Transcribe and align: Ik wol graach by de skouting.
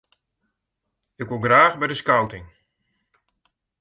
Ik 1.21 1.29
wol 1.29 1.43
graach 1.45 1.75
by 1.79 1.87
de 1.89 1.97
skouting. 2.01 2.45